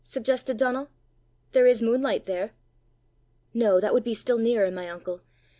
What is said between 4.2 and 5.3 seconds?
nearer my uncle.